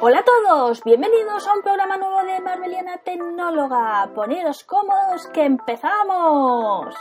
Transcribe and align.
Hola 0.00 0.20
a 0.20 0.24
todos, 0.24 0.82
bienvenidos 0.82 1.46
a 1.46 1.52
un 1.52 1.62
programa 1.62 1.98
nuevo 1.98 2.22
de 2.24 2.40
Marveliana 2.40 2.96
Tecnóloga. 2.98 4.10
Poneros 4.14 4.64
cómodos 4.64 5.26
que 5.26 5.44
empezamos. 5.44 6.94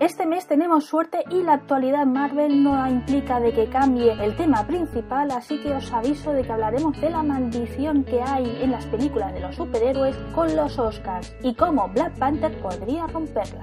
Este 0.00 0.26
mes 0.26 0.46
tenemos 0.48 0.86
suerte 0.86 1.22
y 1.30 1.42
la 1.42 1.52
actualidad 1.54 2.04
Marvel 2.04 2.64
no 2.64 2.88
implica 2.88 3.38
de 3.38 3.52
que 3.52 3.68
cambie 3.68 4.12
el 4.12 4.36
tema 4.36 4.66
principal, 4.66 5.30
así 5.30 5.62
que 5.62 5.72
os 5.72 5.92
aviso 5.92 6.32
de 6.32 6.42
que 6.42 6.52
hablaremos 6.52 7.00
de 7.00 7.10
la 7.10 7.22
maldición 7.22 8.02
que 8.02 8.20
hay 8.20 8.62
en 8.62 8.72
las 8.72 8.86
películas 8.86 9.32
de 9.34 9.40
los 9.40 9.54
superhéroes 9.54 10.16
con 10.34 10.56
los 10.56 10.78
Oscars 10.80 11.32
y 11.42 11.54
cómo 11.54 11.88
Black 11.88 12.18
Panther 12.18 12.60
podría 12.60 13.06
romperla. 13.06 13.62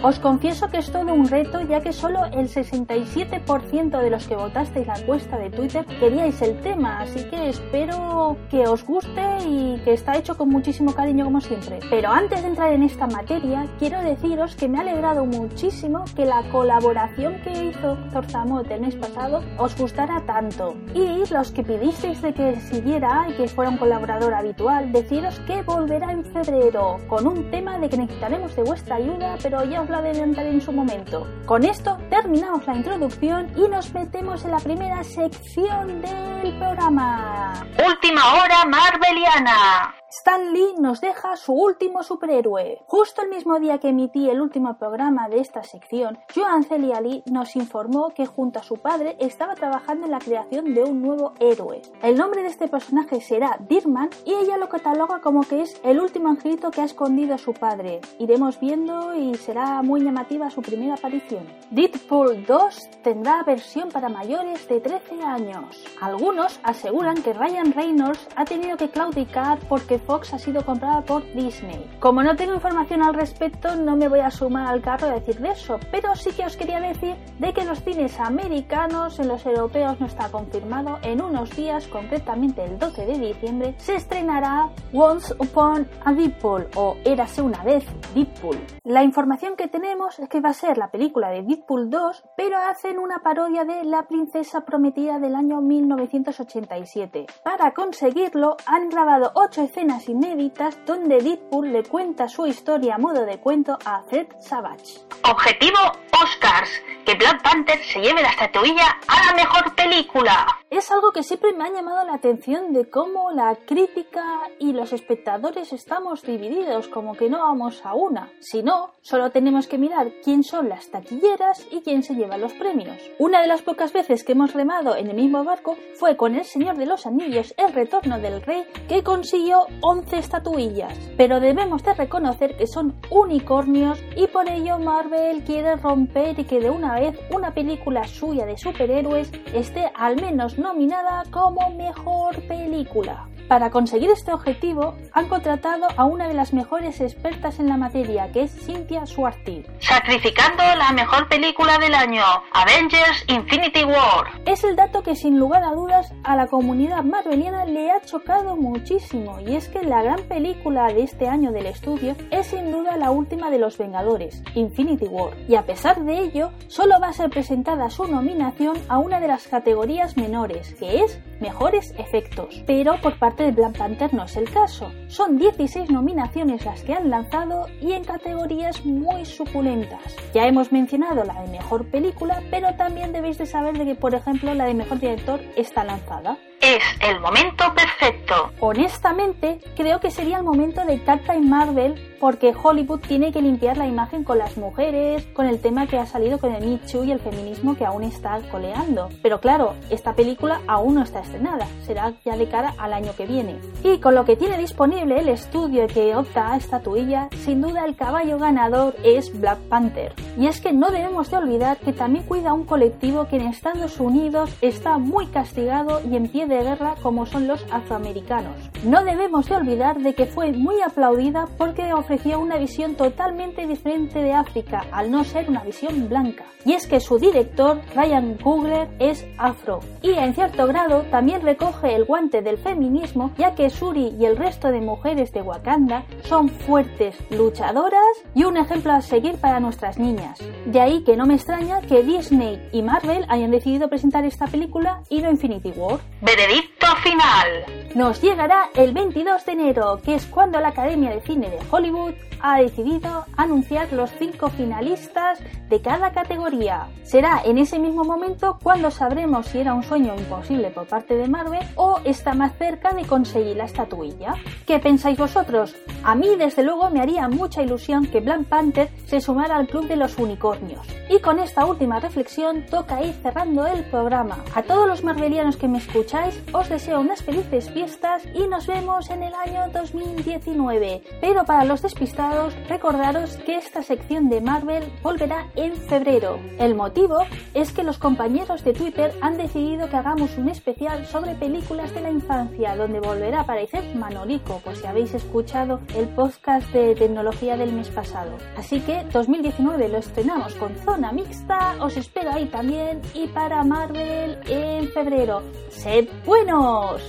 Os 0.00 0.20
confieso 0.20 0.68
que 0.68 0.78
es 0.78 0.92
todo 0.92 1.12
un 1.12 1.26
reto 1.26 1.60
ya 1.62 1.80
que 1.80 1.92
solo 1.92 2.24
el 2.26 2.48
67% 2.48 4.00
de 4.00 4.10
los 4.10 4.28
que 4.28 4.36
votasteis 4.36 4.86
la 4.86 4.94
encuesta 4.94 5.36
de 5.36 5.50
Twitter 5.50 5.84
queríais 5.98 6.40
el 6.40 6.60
tema, 6.60 7.00
así 7.00 7.24
que 7.24 7.48
espero 7.48 8.36
que 8.48 8.68
os 8.68 8.84
guste 8.84 9.38
y 9.44 9.80
que 9.84 9.94
está 9.94 10.16
hecho 10.16 10.36
con 10.36 10.50
muchísimo 10.50 10.94
cariño 10.94 11.24
como 11.24 11.40
siempre. 11.40 11.80
Pero 11.90 12.10
antes 12.10 12.42
de 12.42 12.48
entrar 12.48 12.72
en 12.72 12.84
esta 12.84 13.08
materia, 13.08 13.66
quiero 13.80 14.00
deciros 14.02 14.54
que 14.54 14.68
me 14.68 14.78
ha 14.78 14.82
alegrado 14.82 15.26
muchísimo 15.26 16.04
que 16.14 16.24
la 16.24 16.44
colaboración 16.52 17.40
que 17.42 17.64
hizo 17.64 17.98
Zorzamot 18.12 18.70
el 18.70 18.80
mes 18.80 18.94
pasado 18.94 19.42
os 19.58 19.76
gustara 19.76 20.20
tanto. 20.26 20.76
Y 20.94 21.28
los 21.32 21.50
que 21.50 21.64
pidisteis 21.64 22.22
de 22.22 22.32
que 22.32 22.60
siguiera 22.60 23.26
y 23.28 23.32
que 23.32 23.48
fuera 23.48 23.72
un 23.72 23.78
colaborador 23.78 24.32
habitual, 24.32 24.92
deciros 24.92 25.40
que 25.40 25.62
volverá 25.62 26.12
en 26.12 26.24
febrero 26.24 26.98
con 27.08 27.26
un 27.26 27.50
tema 27.50 27.80
de 27.80 27.88
que 27.88 27.96
necesitaremos 27.96 28.54
de 28.54 28.62
vuestra 28.62 28.96
ayuda, 28.96 29.36
pero 29.42 29.64
ya 29.64 29.87
os 29.88 29.90
lo 29.90 29.96
adelantaré 29.98 30.50
en 30.50 30.60
su 30.60 30.72
momento. 30.72 31.26
Con 31.46 31.64
esto 31.64 31.96
terminamos 32.10 32.66
la 32.66 32.74
introducción 32.76 33.50
y 33.56 33.68
nos 33.68 33.92
metemos 33.94 34.44
en 34.44 34.50
la 34.50 34.58
primera 34.58 35.02
sección 35.02 36.02
del 36.02 36.58
programa. 36.58 37.66
Última 37.86 38.34
hora 38.34 38.64
Marveliana. 38.66 39.94
Stan 40.10 40.54
Lee 40.54 40.74
nos 40.78 41.02
deja 41.02 41.36
su 41.36 41.52
último 41.52 42.02
superhéroe. 42.02 42.80
Justo 42.86 43.20
el 43.20 43.28
mismo 43.28 43.60
día 43.60 43.76
que 43.76 43.90
emití 43.90 44.30
el 44.30 44.40
último 44.40 44.78
programa 44.78 45.28
de 45.28 45.38
esta 45.38 45.62
sección, 45.62 46.18
Joan 46.34 46.64
Celia 46.64 46.98
Lee 47.02 47.22
nos 47.30 47.56
informó 47.56 48.14
que 48.14 48.24
junto 48.24 48.58
a 48.58 48.62
su 48.62 48.78
padre 48.78 49.18
estaba 49.20 49.54
trabajando 49.54 50.06
en 50.06 50.12
la 50.12 50.18
creación 50.18 50.72
de 50.72 50.82
un 50.82 51.02
nuevo 51.02 51.34
héroe. 51.40 51.82
El 52.02 52.16
nombre 52.16 52.42
de 52.42 52.48
este 52.48 52.68
personaje 52.68 53.20
será 53.20 53.58
Dirman 53.68 54.08
y 54.24 54.32
ella 54.32 54.56
lo 54.56 54.70
cataloga 54.70 55.20
como 55.20 55.42
que 55.42 55.60
es 55.60 55.78
el 55.84 56.00
último 56.00 56.28
angelito 56.28 56.70
que 56.70 56.80
ha 56.80 56.86
escondido 56.86 57.34
a 57.34 57.38
su 57.38 57.52
padre. 57.52 58.00
Iremos 58.18 58.58
viendo 58.58 59.14
y 59.14 59.34
será 59.34 59.82
muy 59.82 60.00
llamativa 60.00 60.48
su 60.48 60.62
primera 60.62 60.94
aparición. 60.94 61.46
Deadpool 61.70 62.46
2 62.46 62.90
tendrá 63.02 63.42
versión 63.42 63.90
para 63.90 64.08
mayores 64.08 64.66
de 64.68 64.80
13 64.80 65.22
años. 65.22 65.84
Algunos 66.00 66.60
aseguran 66.62 67.22
que 67.22 67.34
Ryan 67.34 67.74
Reynolds 67.74 68.26
ha 68.36 68.46
tenido 68.46 68.78
que 68.78 68.88
claudicar 68.88 69.58
porque 69.68 69.97
Fox 69.98 70.34
ha 70.34 70.38
sido 70.38 70.64
comprada 70.64 71.02
por 71.02 71.24
Disney. 71.34 71.88
Como 72.00 72.22
no 72.22 72.36
tengo 72.36 72.54
información 72.54 73.02
al 73.02 73.14
respecto, 73.14 73.76
no 73.76 73.96
me 73.96 74.08
voy 74.08 74.20
a 74.20 74.30
sumar 74.30 74.66
al 74.66 74.80
carro 74.80 75.08
a 75.08 75.14
decir 75.14 75.38
de 75.38 75.50
eso, 75.50 75.78
pero 75.90 76.14
sí 76.14 76.30
que 76.32 76.44
os 76.44 76.56
quería 76.56 76.80
decir 76.80 77.16
de 77.38 77.52
que 77.52 77.64
los 77.64 77.82
cines 77.82 78.18
americanos, 78.20 79.18
en 79.18 79.28
los 79.28 79.44
europeos 79.46 80.00
no 80.00 80.06
está 80.06 80.30
confirmado, 80.30 80.98
en 81.02 81.22
unos 81.22 81.54
días, 81.56 81.86
concretamente 81.86 82.64
el 82.64 82.78
12 82.78 83.06
de 83.06 83.18
diciembre, 83.18 83.74
se 83.78 83.96
estrenará 83.96 84.70
Once 84.92 85.34
Upon 85.38 85.88
a 86.04 86.12
Deadpool 86.12 86.68
o 86.76 86.96
Érase 87.04 87.42
una 87.42 87.62
vez 87.62 87.84
Deadpool. 88.14 88.58
La 88.84 89.02
información 89.02 89.56
que 89.56 89.68
tenemos 89.68 90.18
es 90.18 90.28
que 90.28 90.40
va 90.40 90.50
a 90.50 90.54
ser 90.54 90.78
la 90.78 90.90
película 90.90 91.30
de 91.30 91.42
Deadpool 91.42 91.90
2, 91.90 92.24
pero 92.36 92.56
hacen 92.58 92.98
una 92.98 93.18
parodia 93.20 93.64
de 93.64 93.84
La 93.84 94.04
princesa 94.04 94.62
prometida 94.62 95.18
del 95.18 95.34
año 95.34 95.60
1987. 95.60 97.26
Para 97.42 97.72
conseguirlo 97.72 98.56
han 98.66 98.88
grabado 98.88 99.32
8 99.34 99.62
escenas 99.62 99.87
inéditas 100.08 100.78
donde 100.86 101.22
Deadpool 101.22 101.72
le 101.72 101.82
cuenta 101.82 102.28
su 102.28 102.46
historia 102.46 102.96
a 102.96 102.98
modo 102.98 103.24
de 103.24 103.38
cuento 103.38 103.78
a 103.84 104.02
Fred 104.02 104.26
Savage. 104.38 105.00
Objetivo 105.24 105.78
Oscars, 106.22 106.70
que 107.08 107.14
Black 107.14 107.42
Panther 107.42 107.82
se 107.84 108.00
lleve 108.00 108.20
la 108.20 108.28
estatuilla 108.28 108.98
a 109.06 109.26
la 109.28 109.34
mejor 109.34 109.74
película. 109.74 110.46
Es 110.68 110.90
algo 110.90 111.10
que 111.10 111.22
siempre 111.22 111.54
me 111.54 111.64
ha 111.64 111.72
llamado 111.72 112.04
la 112.04 112.12
atención 112.12 112.74
de 112.74 112.90
cómo 112.90 113.30
la 113.30 113.56
crítica 113.66 114.22
y 114.58 114.74
los 114.74 114.92
espectadores 114.92 115.72
estamos 115.72 116.20
divididos, 116.22 116.88
como 116.88 117.14
que 117.14 117.30
no 117.30 117.38
vamos 117.38 117.80
a 117.86 117.94
una. 117.94 118.30
Si 118.40 118.62
no, 118.62 118.90
solo 119.00 119.30
tenemos 119.30 119.66
que 119.66 119.78
mirar 119.78 120.12
quién 120.22 120.44
son 120.44 120.68
las 120.68 120.90
taquilleras 120.90 121.66
y 121.70 121.80
quién 121.80 122.02
se 122.02 122.14
lleva 122.14 122.36
los 122.36 122.52
premios. 122.52 122.98
Una 123.18 123.40
de 123.40 123.46
las 123.46 123.62
pocas 123.62 123.94
veces 123.94 124.22
que 124.22 124.32
hemos 124.32 124.52
remado 124.52 124.94
en 124.94 125.08
el 125.08 125.16
mismo 125.16 125.42
barco 125.42 125.78
fue 125.98 126.18
con 126.18 126.34
El 126.34 126.44
Señor 126.44 126.76
de 126.76 126.84
los 126.84 127.06
Anillos, 127.06 127.54
El 127.56 127.72
Retorno 127.72 128.18
del 128.18 128.42
Rey, 128.42 128.66
que 128.86 129.02
consiguió 129.02 129.66
11 129.80 130.18
estatuillas. 130.18 130.92
Pero 131.16 131.40
debemos 131.40 131.82
de 131.82 131.94
reconocer 131.94 132.58
que 132.58 132.66
son 132.66 133.00
unicornios 133.08 133.98
y 134.14 134.26
por 134.26 134.50
ello 134.50 134.78
Marvel 134.78 135.42
quiere 135.44 135.76
romper 135.76 136.38
y 136.38 136.44
que 136.44 136.60
de 136.60 136.68
una 136.68 136.97
vez 137.00 137.18
una 137.30 137.52
película 137.52 138.04
suya 138.04 138.46
de 138.46 138.56
superhéroes 138.56 139.30
esté 139.54 139.90
al 139.94 140.16
menos 140.20 140.58
nominada 140.58 141.24
como 141.30 141.70
mejor 141.74 142.40
película. 142.46 143.28
Para 143.48 143.70
conseguir 143.70 144.10
este 144.10 144.30
objetivo, 144.30 144.94
han 145.14 145.28
contratado 145.28 145.86
a 145.96 146.04
una 146.04 146.28
de 146.28 146.34
las 146.34 146.52
mejores 146.52 147.00
expertas 147.00 147.58
en 147.58 147.68
la 147.68 147.78
materia, 147.78 148.30
que 148.30 148.42
es 148.42 148.52
Cynthia 148.52 149.06
Swarty. 149.06 149.64
Sacrificando 149.80 150.62
la 150.76 150.92
mejor 150.92 151.28
película 151.28 151.78
del 151.78 151.94
año, 151.94 152.22
Avengers 152.52 153.24
Infinity 153.26 153.84
War. 153.84 154.42
Es 154.44 154.64
el 154.64 154.76
dato 154.76 155.02
que 155.02 155.16
sin 155.16 155.38
lugar 155.38 155.64
a 155.64 155.72
dudas 155.72 156.12
a 156.24 156.36
la 156.36 156.46
comunidad 156.46 157.04
marveliana 157.04 157.64
le 157.64 157.90
ha 157.90 158.02
chocado 158.02 158.54
muchísimo, 158.54 159.40
y 159.40 159.56
es 159.56 159.68
que 159.68 159.82
la 159.82 160.02
gran 160.02 160.24
película 160.24 160.88
de 160.88 161.04
este 161.04 161.26
año 161.26 161.50
del 161.50 161.66
estudio 161.66 162.16
es 162.30 162.48
sin 162.48 162.70
duda 162.70 162.98
la 162.98 163.10
última 163.10 163.50
de 163.50 163.58
los 163.58 163.78
Vengadores, 163.78 164.42
Infinity 164.54 165.06
War, 165.06 165.32
y 165.48 165.54
a 165.54 165.64
pesar 165.64 166.04
de 166.04 166.18
ello, 166.18 166.50
solo 166.66 167.00
va 167.00 167.08
a 167.08 167.12
ser 167.14 167.30
presentada 167.30 167.88
su 167.88 168.06
nominación 168.06 168.76
a 168.88 168.98
una 168.98 169.20
de 169.20 169.28
las 169.28 169.48
categorías 169.48 170.18
menores, 170.18 170.74
que 170.74 171.02
es 171.02 171.18
Mejores 171.40 171.94
Efectos. 171.98 172.62
Pero 172.66 173.00
por 173.00 173.18
parte 173.18 173.44
de 173.44 173.52
Black 173.52 173.78
Panther 173.78 174.12
no 174.12 174.24
es 174.24 174.36
el 174.36 174.50
caso. 174.50 174.90
Son 175.06 175.38
16 175.38 175.90
nominaciones 175.90 176.64
las 176.64 176.82
que 176.82 176.94
han 176.94 177.10
lanzado 177.10 177.66
y 177.80 177.92
en 177.92 178.04
categorías 178.04 178.84
muy 178.84 179.24
suculentas. 179.24 180.16
Ya 180.34 180.46
hemos 180.46 180.72
mencionado 180.72 181.24
la 181.24 181.40
de 181.42 181.50
mejor 181.50 181.86
película, 181.86 182.42
pero 182.50 182.74
también 182.76 183.12
debéis 183.12 183.38
de 183.38 183.46
saber 183.46 183.78
de 183.78 183.84
que, 183.84 183.94
por 183.94 184.14
ejemplo, 184.14 184.54
la 184.54 184.66
de 184.66 184.74
mejor 184.74 185.00
director 185.00 185.40
está 185.56 185.84
lanzada. 185.84 186.38
Es 186.60 186.82
el 187.08 187.20
momento 187.20 187.64
perfecto. 187.74 188.50
Honestamente, 188.60 189.60
creo 189.76 190.00
que 190.00 190.10
sería 190.10 190.38
el 190.38 190.42
momento 190.42 190.84
de 190.84 191.00
Captain 191.02 191.48
Marvel 191.48 191.94
porque 192.18 192.52
Hollywood 192.60 193.00
tiene 193.00 193.32
que 193.32 193.40
limpiar 193.40 193.76
la 193.76 193.86
imagen 193.86 194.24
con 194.24 194.38
las 194.38 194.56
mujeres, 194.56 195.24
con 195.34 195.46
el 195.46 195.60
tema 195.60 195.86
que 195.86 195.98
ha 195.98 196.06
salido 196.06 196.38
con 196.38 196.52
el 196.52 196.66
Me 196.66 196.78
Too 196.78 197.04
y 197.04 197.12
el 197.12 197.20
feminismo 197.20 197.76
que 197.76 197.84
aún 197.84 198.02
está 198.02 198.40
coleando. 198.50 199.08
Pero 199.22 199.40
claro, 199.40 199.74
esta 199.88 200.14
película 200.14 200.60
aún 200.66 200.96
no 200.96 201.02
está 201.02 201.20
estrenada, 201.20 201.68
será 201.86 202.12
ya 202.24 202.36
de 202.36 202.48
cara 202.48 202.74
al 202.78 202.92
año 202.92 203.12
que 203.16 203.26
viene. 203.26 203.60
Y 203.84 203.98
con 203.98 204.14
lo 204.14 204.24
que 204.24 204.36
tiene 204.36 204.58
disponible 204.58 205.20
el 205.20 205.28
estudio 205.28 205.86
que 205.86 206.16
opta 206.16 206.52
a 206.52 206.56
estatuilla, 206.56 207.28
sin 207.44 207.60
duda 207.60 207.84
el 207.84 207.94
caballo 207.94 208.38
ganador 208.38 208.96
es 209.04 209.38
Black 209.38 209.58
Panther. 209.68 210.12
Y 210.36 210.48
es 210.48 210.60
que 210.60 210.72
no 210.72 210.90
debemos 210.90 211.30
de 211.30 211.36
olvidar 211.36 211.78
que 211.78 211.92
también 211.92 212.24
cuida 212.24 212.52
un 212.52 212.64
colectivo 212.64 213.28
que 213.28 213.36
en 213.36 213.42
Estados 213.42 214.00
Unidos 214.00 214.50
está 214.60 214.98
muy 214.98 215.26
castigado 215.26 216.00
y 216.08 216.16
en 216.16 216.28
de 216.48 216.62
guerra 216.62 216.94
como 217.02 217.26
son 217.26 217.46
los 217.46 217.64
afroamericanos. 217.70 218.56
No 218.84 219.04
debemos 219.04 219.48
de 219.48 219.56
olvidar 219.56 219.98
de 220.00 220.14
que 220.14 220.26
fue 220.26 220.52
muy 220.52 220.80
aplaudida 220.82 221.46
porque 221.56 221.92
ofrecía 221.92 222.38
una 222.38 222.56
visión 222.56 222.94
totalmente 222.94 223.66
diferente 223.66 224.20
de 224.20 224.32
África, 224.32 224.84
al 224.90 225.10
no 225.10 225.24
ser 225.24 225.48
una 225.48 225.62
visión 225.62 226.08
blanca. 226.08 226.44
Y 226.64 226.72
es 226.72 226.86
que 226.86 227.00
su 227.00 227.18
director, 227.18 227.80
Ryan 227.94 228.34
Coogler, 228.34 228.88
es 228.98 229.26
afro. 229.38 229.80
Y 230.02 230.10
en 230.10 230.34
cierto 230.34 230.66
grado 230.66 231.02
también 231.10 231.42
recoge 231.42 231.94
el 231.94 232.04
guante 232.04 232.42
del 232.42 232.58
feminismo, 232.58 233.32
ya 233.38 233.54
que 233.54 233.68
Shuri 233.68 234.16
y 234.18 234.26
el 234.26 234.36
resto 234.36 234.70
de 234.70 234.80
mujeres 234.80 235.32
de 235.32 235.42
Wakanda 235.42 236.04
son 236.24 236.48
fuertes, 236.48 237.16
luchadoras 237.30 238.02
y 238.34 238.44
un 238.44 238.56
ejemplo 238.56 238.92
a 238.92 239.00
seguir 239.00 239.36
para 239.36 239.60
nuestras 239.60 239.98
niñas. 239.98 240.38
De 240.66 240.80
ahí 240.80 241.04
que 241.04 241.16
no 241.16 241.26
me 241.26 241.34
extraña 241.34 241.80
que 241.80 242.02
Disney 242.02 242.68
y 242.72 242.82
Marvel 242.82 243.24
hayan 243.28 243.50
decidido 243.50 243.88
presentar 243.88 244.24
esta 244.24 244.46
película 244.46 245.02
y 245.08 245.20
no 245.20 245.30
Infinity 245.30 245.72
War. 245.76 246.00
Veredicto 246.38 246.86
final. 247.02 247.64
Nos 247.96 248.22
llegará 248.22 248.70
el 248.76 248.92
22 248.92 249.44
de 249.44 249.52
enero, 249.52 250.00
que 250.04 250.14
es 250.14 250.24
cuando 250.26 250.60
la 250.60 250.68
Academia 250.68 251.10
de 251.10 251.20
Cine 251.20 251.50
de 251.50 251.58
Hollywood 251.68 252.14
ha 252.40 252.60
decidido 252.60 253.24
anunciar 253.36 253.92
los 253.92 254.10
cinco 254.18 254.48
finalistas 254.50 255.40
de 255.68 255.80
cada 255.80 256.12
categoría. 256.12 256.88
Será 257.02 257.42
en 257.44 257.58
ese 257.58 257.78
mismo 257.78 258.04
momento 258.04 258.58
cuando 258.62 258.90
sabremos 258.90 259.46
si 259.46 259.58
era 259.58 259.74
un 259.74 259.82
sueño 259.82 260.14
imposible 260.16 260.70
por 260.70 260.86
parte 260.86 261.14
de 261.16 261.28
Marvel 261.28 261.66
o 261.76 262.00
está 262.04 262.34
más 262.34 262.56
cerca 262.56 262.92
de 262.92 263.04
conseguir 263.04 263.56
la 263.56 263.64
estatuilla. 263.64 264.34
¿Qué 264.66 264.78
pensáis 264.78 265.18
vosotros? 265.18 265.74
A 266.04 266.14
mí 266.14 266.28
desde 266.38 266.62
luego 266.62 266.90
me 266.90 267.00
haría 267.00 267.28
mucha 267.28 267.62
ilusión 267.62 268.06
que 268.06 268.20
Black 268.20 268.44
Panther 268.44 268.88
se 269.06 269.20
sumara 269.20 269.56
al 269.56 269.66
club 269.66 269.88
de 269.88 269.96
los 269.96 270.16
unicornios. 270.18 270.86
Y 271.10 271.20
con 271.20 271.38
esta 271.38 271.64
última 271.64 272.00
reflexión 272.00 272.66
toca 272.66 273.02
ir 273.02 273.14
cerrando 273.22 273.66
el 273.66 273.82
programa. 273.84 274.44
A 274.54 274.62
todos 274.62 274.86
los 274.86 275.02
marvelianos 275.02 275.56
que 275.56 275.68
me 275.68 275.78
escucháis, 275.78 276.27
os 276.52 276.68
deseo 276.68 277.00
unas 277.00 277.22
felices 277.22 277.70
fiestas 277.70 278.22
y 278.34 278.46
nos 278.46 278.66
vemos 278.66 279.10
en 279.10 279.22
el 279.22 279.34
año 279.34 279.70
2019. 279.72 281.02
Pero 281.20 281.44
para 281.44 281.64
los 281.64 281.82
despistados, 281.82 282.54
recordaros 282.68 283.36
que 283.38 283.56
esta 283.56 283.82
sección 283.82 284.28
de 284.28 284.40
Marvel 284.40 284.84
volverá 285.02 285.46
en 285.56 285.74
febrero. 285.76 286.38
El 286.58 286.74
motivo 286.74 287.18
es 287.54 287.72
que 287.72 287.82
los 287.82 287.98
compañeros 287.98 288.64
de 288.64 288.72
Twitter 288.72 289.12
han 289.20 289.36
decidido 289.36 289.88
que 289.88 289.96
hagamos 289.96 290.36
un 290.38 290.48
especial 290.48 291.06
sobre 291.06 291.34
películas 291.34 291.94
de 291.94 292.00
la 292.00 292.10
infancia, 292.10 292.76
donde 292.76 293.00
volverá 293.00 293.38
a 293.38 293.42
aparecer 293.42 293.94
Manolico, 293.94 294.60
pues 294.64 294.78
si 294.78 294.86
habéis 294.86 295.14
escuchado 295.14 295.80
el 295.94 296.08
podcast 296.08 296.68
de 296.72 296.94
tecnología 296.94 297.56
del 297.56 297.72
mes 297.72 297.88
pasado. 297.88 298.38
Así 298.56 298.80
que 298.80 299.04
2019 299.12 299.88
lo 299.88 299.98
estrenamos 299.98 300.54
con 300.54 300.74
zona 300.84 301.12
mixta, 301.12 301.76
os 301.80 301.96
espero 301.96 302.32
ahí 302.32 302.46
también 302.46 303.00
y 303.14 303.26
para 303.28 303.62
Marvel 303.64 304.38
en 304.46 304.88
febrero. 304.88 305.42
¡Sed 305.70 306.08
buenos! 306.24 307.02